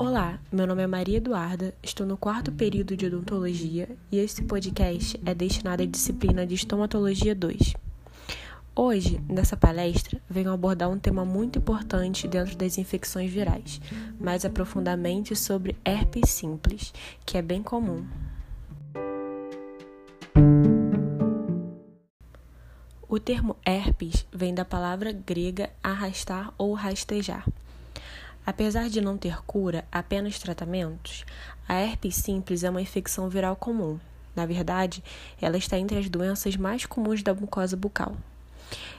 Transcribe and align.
Olá, 0.00 0.40
meu 0.50 0.66
nome 0.66 0.82
é 0.82 0.86
Maria 0.86 1.18
Eduarda, 1.18 1.74
estou 1.82 2.06
no 2.06 2.16
quarto 2.16 2.50
período 2.50 2.96
de 2.96 3.04
odontologia 3.04 3.86
e 4.10 4.16
este 4.16 4.42
podcast 4.42 5.20
é 5.26 5.34
destinado 5.34 5.82
à 5.82 5.86
disciplina 5.86 6.46
de 6.46 6.54
estomatologia 6.54 7.34
2. 7.34 7.74
Hoje, 8.74 9.20
nessa 9.28 9.58
palestra, 9.58 10.18
venho 10.26 10.54
abordar 10.54 10.88
um 10.88 10.98
tema 10.98 11.22
muito 11.22 11.58
importante 11.58 12.26
dentro 12.26 12.56
das 12.56 12.78
infecções 12.78 13.30
virais, 13.30 13.78
mais 14.18 14.42
aprofundadamente 14.46 15.36
sobre 15.36 15.76
herpes 15.84 16.30
simples, 16.30 16.94
que 17.26 17.36
é 17.36 17.42
bem 17.42 17.62
comum. 17.62 18.06
O 23.06 23.20
termo 23.20 23.54
herpes 23.66 24.26
vem 24.32 24.54
da 24.54 24.64
palavra 24.64 25.12
grega 25.12 25.68
arrastar 25.82 26.54
ou 26.56 26.72
rastejar. 26.72 27.44
Apesar 28.44 28.88
de 28.88 29.00
não 29.00 29.16
ter 29.16 29.42
cura, 29.42 29.84
apenas 29.92 30.38
tratamentos, 30.38 31.24
a 31.68 31.74
herpes 31.74 32.16
simples 32.16 32.64
é 32.64 32.70
uma 32.70 32.82
infecção 32.82 33.28
viral 33.28 33.54
comum. 33.54 33.98
Na 34.34 34.46
verdade, 34.46 35.02
ela 35.40 35.56
está 35.56 35.78
entre 35.78 35.98
as 35.98 36.08
doenças 36.08 36.56
mais 36.56 36.86
comuns 36.86 37.22
da 37.22 37.34
mucosa 37.34 37.76
bucal. 37.76 38.16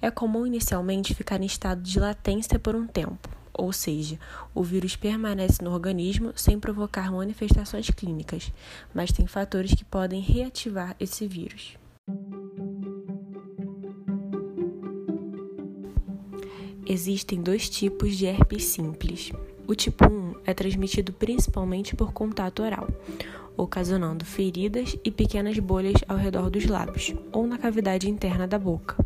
É 0.00 0.10
comum 0.10 0.46
inicialmente 0.46 1.14
ficar 1.14 1.40
em 1.40 1.46
estado 1.46 1.80
de 1.80 1.98
latência 1.98 2.58
por 2.58 2.74
um 2.74 2.86
tempo, 2.86 3.28
ou 3.52 3.72
seja, 3.72 4.18
o 4.54 4.62
vírus 4.62 4.96
permanece 4.96 5.62
no 5.62 5.72
organismo 5.72 6.32
sem 6.34 6.58
provocar 6.58 7.10
manifestações 7.10 7.88
clínicas, 7.90 8.52
mas 8.92 9.12
tem 9.12 9.26
fatores 9.26 9.74
que 9.74 9.84
podem 9.84 10.20
reativar 10.20 10.96
esse 10.98 11.26
vírus. 11.26 11.81
Existem 16.84 17.40
dois 17.40 17.68
tipos 17.68 18.16
de 18.16 18.26
herpes 18.26 18.64
simples. 18.64 19.30
O 19.68 19.74
tipo 19.74 20.04
1 20.04 20.34
é 20.44 20.52
transmitido 20.52 21.12
principalmente 21.12 21.94
por 21.94 22.12
contato 22.12 22.62
oral, 22.62 22.88
ocasionando 23.56 24.24
feridas 24.24 24.96
e 25.04 25.10
pequenas 25.10 25.56
bolhas 25.60 26.02
ao 26.08 26.16
redor 26.16 26.50
dos 26.50 26.66
lábios 26.66 27.14
ou 27.30 27.46
na 27.46 27.56
cavidade 27.56 28.10
interna 28.10 28.48
da 28.48 28.58
boca. 28.58 28.96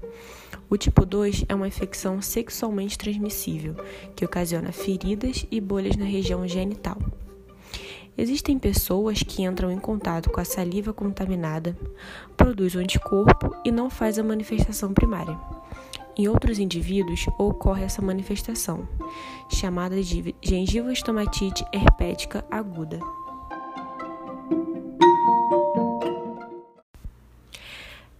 O 0.70 0.76
tipo 0.76 1.04
2 1.04 1.44
é 1.48 1.54
uma 1.54 1.68
infecção 1.68 2.22
sexualmente 2.22 2.96
transmissível, 2.96 3.76
que 4.16 4.24
ocasiona 4.24 4.72
feridas 4.72 5.46
e 5.50 5.60
bolhas 5.60 5.96
na 5.96 6.06
região 6.06 6.48
genital. 6.48 6.98
Existem 8.18 8.58
pessoas 8.58 9.22
que 9.22 9.42
entram 9.42 9.70
em 9.70 9.78
contato 9.78 10.30
com 10.30 10.40
a 10.40 10.44
saliva 10.44 10.92
contaminada, 10.92 11.76
produzem 12.36 12.82
anticorpo 12.82 13.54
e 13.64 13.70
não 13.70 13.90
faz 13.90 14.18
a 14.18 14.22
manifestação 14.22 14.94
primária. 14.94 15.38
Em 16.16 16.26
outros 16.26 16.58
indivíduos 16.58 17.26
ocorre 17.38 17.84
essa 17.84 18.00
manifestação, 18.00 18.88
chamada 19.50 20.02
de 20.02 20.34
gengivoestomatite 20.40 21.62
herpética 21.74 22.42
aguda. 22.50 22.98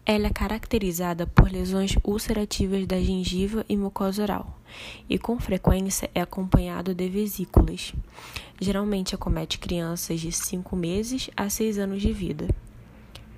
Ela 0.06 0.28
é 0.28 0.30
caracterizada 0.30 1.26
por 1.26 1.50
lesões 1.50 1.96
ulcerativas 2.04 2.86
da 2.86 2.98
gengiva 3.00 3.66
e 3.68 3.76
mucosa 3.76 4.22
oral, 4.22 4.58
e 5.10 5.18
com 5.18 5.38
frequência 5.38 6.08
é 6.14 6.20
acompanhado 6.20 6.94
de 6.94 7.08
vesículas. 7.08 7.92
Geralmente 8.60 9.14
acomete 9.14 9.58
crianças 9.58 10.20
de 10.20 10.30
5 10.30 10.76
meses 10.76 11.28
a 11.36 11.50
6 11.50 11.78
anos 11.78 12.00
de 12.00 12.12
vida 12.12 12.46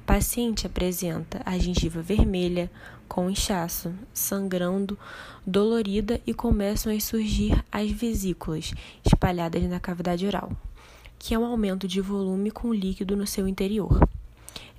paciente 0.09 0.67
apresenta 0.67 1.43
a 1.45 1.59
gengiva 1.59 2.01
vermelha, 2.01 2.71
com 3.07 3.29
inchaço, 3.29 3.93
sangrando, 4.11 4.99
dolorida 5.47 6.19
e 6.27 6.33
começam 6.33 6.91
a 6.91 6.99
surgir 6.99 7.63
as 7.71 7.91
vesículas 7.91 8.73
espalhadas 9.05 9.63
na 9.65 9.79
cavidade 9.79 10.27
oral, 10.27 10.51
que 11.19 11.35
é 11.35 11.39
um 11.39 11.45
aumento 11.45 11.87
de 11.87 12.01
volume 12.01 12.51
com 12.51 12.73
líquido 12.73 13.15
no 13.19 13.27
seu 13.27 13.47
interior. 13.47 14.01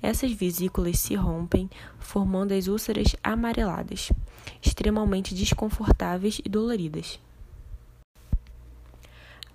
Essas 0.02 0.32
vesículas 0.32 0.98
se 0.98 1.14
rompem, 1.14 1.68
formando 1.98 2.52
as 2.52 2.68
úlceras 2.68 3.14
amareladas, 3.22 4.10
extremamente 4.62 5.34
desconfortáveis 5.34 6.40
e 6.44 6.48
doloridas. 6.48 7.20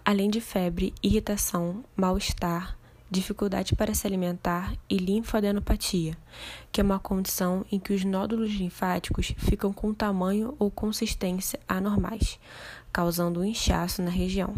Além 0.04 0.30
de 0.30 0.40
febre, 0.40 0.94
irritação, 1.02 1.84
mal-estar, 1.96 2.78
dificuldade 3.10 3.76
para 3.76 3.96
se 3.96 4.06
alimentar 4.06 4.74
e 4.90 4.98
linfadenopatia, 4.98 6.16
que 6.72 6.80
é 6.80 6.84
uma 6.84 7.00
condição 7.00 7.66
em 7.72 7.80
que 7.80 7.94
os 7.94 8.04
nódulos 8.04 8.52
linfáticos 8.52 9.34
ficam 9.38 9.74
com 9.74 9.94
tamanho 9.94 10.56
ou 10.60 10.70
consistência 10.70 11.60
anormais, 11.68 12.40
causando 12.94 13.40
um 13.40 13.46
inchaço 13.46 14.02
na 14.02 14.12
região. 14.12 14.56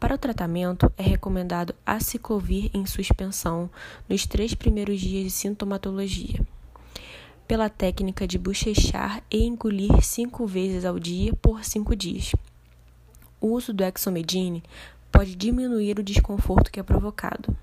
Para 0.00 0.14
o 0.14 0.18
tratamento, 0.18 0.90
é 0.96 1.02
recomendado 1.02 1.74
aciclovir 1.84 2.70
em 2.72 2.86
suspensão 2.86 3.68
nos 4.08 4.26
três 4.26 4.54
primeiros 4.54 4.98
dias 4.98 5.24
de 5.24 5.30
sintomatologia, 5.30 6.40
pela 7.46 7.68
técnica 7.68 8.26
de 8.26 8.38
bochechar 8.38 9.22
e 9.30 9.44
engolir 9.44 10.02
cinco 10.02 10.46
vezes 10.46 10.86
ao 10.86 10.98
dia 10.98 11.34
por 11.34 11.62
cinco 11.66 11.94
dias. 11.94 12.32
O 13.38 13.48
uso 13.48 13.74
do 13.74 13.84
exomedine 13.84 14.62
pode 15.12 15.36
diminuir 15.36 15.98
o 15.98 16.02
desconforto 16.02 16.72
que 16.72 16.80
é 16.80 16.82
provocado. 16.82 17.54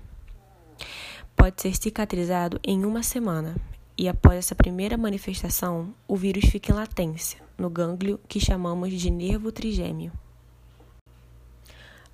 Pode 1.34 1.60
ser 1.60 1.74
cicatrizado 1.74 2.60
em 2.62 2.84
uma 2.84 3.02
semana 3.02 3.56
e, 3.96 4.08
após 4.08 4.38
essa 4.38 4.54
primeira 4.54 4.96
manifestação, 4.96 5.92
o 6.06 6.14
vírus 6.14 6.44
fica 6.44 6.70
em 6.70 6.74
latência, 6.76 7.40
no 7.58 7.68
gânglio 7.68 8.20
que 8.28 8.38
chamamos 8.38 8.92
de 8.92 9.10
nervo 9.10 9.50
trigêmeo. 9.50 10.12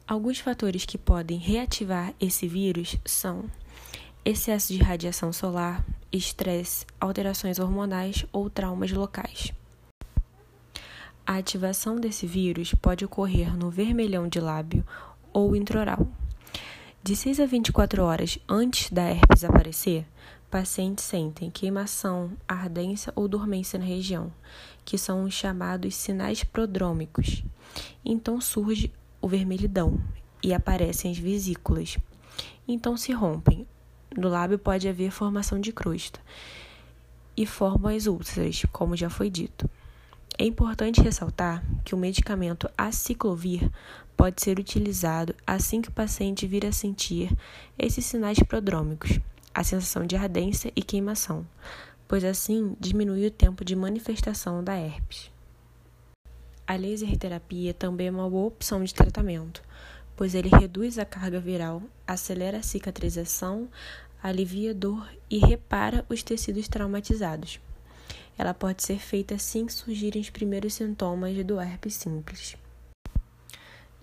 Alguns 0.07 0.39
fatores 0.39 0.85
que 0.85 0.99
podem 0.99 1.39
reativar 1.39 2.13
esse 2.21 2.47
vírus 2.47 2.99
são 3.07 3.45
excesso 4.23 4.71
de 4.71 4.79
radiação 4.79 5.33
solar, 5.33 5.83
estresse, 6.13 6.85
alterações 7.01 7.59
hormonais 7.59 8.27
ou 8.31 8.51
traumas 8.51 8.93
locais. 8.93 9.51
A 11.27 11.37
ativação 11.37 11.97
desse 11.97 12.27
vírus 12.27 12.75
pode 12.75 13.03
ocorrer 13.03 13.57
no 13.57 13.71
vermelhão 13.71 14.29
de 14.29 14.39
lábio 14.41 14.85
ou 15.33 15.57
intraoral. 15.57 16.07
De 17.03 17.17
6 17.17 17.41
a 17.41 17.47
24 17.47 18.03
horas 18.03 18.39
antes 18.47 18.91
da 18.91 19.05
herpes 19.05 19.43
aparecer, 19.43 20.07
pacientes 20.51 21.05
sentem 21.05 21.51
queimação, 21.51 22.31
ardência 22.47 23.11
ou 23.17 23.27
dormência 23.27 23.79
na 23.79 23.87
região, 23.87 24.31
que 24.85 24.99
são 24.99 25.25
os 25.25 25.33
chamados 25.33 25.95
sinais 25.95 26.45
prodrômicos. 26.45 27.43
Então 28.05 28.39
surge 28.39 28.93
o 29.25 29.29
vermelhidão 29.29 29.99
e 30.43 30.53
aparecem 30.53 31.11
as 31.11 31.17
vesículas. 31.17 31.97
Então 32.69 32.95
se 32.95 33.11
rompem. 33.11 33.67
No 34.15 34.29
lábio 34.29 34.59
pode 34.59 34.87
haver 34.87 35.11
formação 35.11 35.59
de 35.59 35.73
crosta 35.73 36.21
e 37.35 37.47
formam 37.47 37.97
as 37.97 38.07
úlceras, 38.07 38.67
como 38.71 38.95
já 38.95 39.09
foi 39.09 39.31
dito. 39.31 39.69
É 40.37 40.45
importante 40.45 41.01
ressaltar 41.01 41.65
que 41.87 41.95
o 41.95 41.99
medicamento 41.99 42.69
aciclovir 42.77 43.71
pode 44.15 44.43
ser 44.43 44.59
utilizado 44.59 45.35
assim 45.47 45.81
que 45.81 45.89
o 45.89 45.93
paciente 45.93 46.47
vir 46.47 46.67
a 46.67 46.73
sentir 46.73 47.35
esses 47.79 48.05
sinais 48.05 48.39
prodrômicos, 48.41 49.21
a 49.55 49.65
sensação 49.65 50.07
de 50.07 50.17
ardência 50.17 50.71
e 50.77 50.83
queimação, 50.83 51.47
pois 52.07 52.25
assim 52.25 52.77
diminui 52.79 53.27
o 53.27 53.31
tempo 53.31 53.65
de 53.65 53.75
manifestação 53.75 54.63
da 54.63 54.77
herpes. 54.77 55.34
A 56.67 56.77
laser 56.77 57.15
terapia 57.19 57.75
também 57.75 58.07
é 58.07 58.11
uma 58.11 58.29
boa 58.29 58.47
opção 58.47 58.83
de 58.83 58.95
tratamento, 58.95 59.63
pois 60.17 60.35
ele 60.35 60.49
reduz 60.49 60.99
a 60.99 61.05
carga 61.05 61.39
viral, 61.39 61.83
acelera 62.07 62.59
a 62.59 62.63
cicatrização, 62.63 63.69
alivia 64.23 64.71
a 64.71 64.75
dor 64.75 65.07
e 65.29 65.37
repara 65.37 66.07
os 66.09 66.23
tecidos 66.23 66.67
traumatizados. 66.67 67.61
Ela 68.39 68.55
pode 68.55 68.83
ser 68.83 68.99
feita 68.99 69.35
assim 69.35 69.67
que 69.67 69.75
surgirem 69.75 70.23
os 70.23 70.31
primeiros 70.31 70.73
sintomas 70.73 71.37
do 71.45 71.61
herpes 71.61 71.95
simples. 71.95 72.57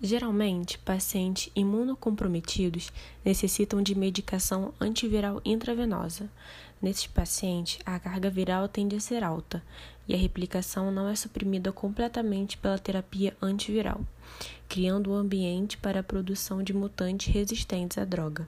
Geralmente, 0.00 0.78
pacientes 0.78 1.50
imunocomprometidos 1.54 2.92
necessitam 3.24 3.82
de 3.82 3.94
medicação 3.96 4.72
antiviral 4.80 5.40
intravenosa. 5.44 6.28
Nesses 6.80 7.06
pacientes, 7.06 7.78
a 7.86 7.98
carga 7.98 8.28
viral 8.28 8.68
tende 8.68 8.96
a 8.96 9.00
ser 9.00 9.22
alta 9.22 9.62
e 10.08 10.14
a 10.14 10.18
replicação 10.18 10.90
não 10.90 11.08
é 11.08 11.14
suprimida 11.14 11.72
completamente 11.72 12.56
pela 12.58 12.78
terapia 12.78 13.36
antiviral, 13.40 14.00
criando 14.68 15.10
o 15.10 15.14
um 15.14 15.16
ambiente 15.16 15.76
para 15.76 16.00
a 16.00 16.04
produção 16.04 16.62
de 16.62 16.72
mutantes 16.72 17.32
resistentes 17.32 17.98
à 17.98 18.04
droga. 18.04 18.46